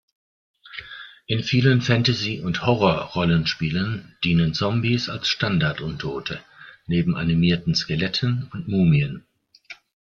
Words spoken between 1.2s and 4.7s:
In vielen Fantasy- und Horror-Rollenspielen dienen